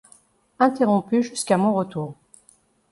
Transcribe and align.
Interrompu 0.57 1.21
jusqu’à 1.21 1.57
mon 1.57 1.75
retour. 1.75 2.15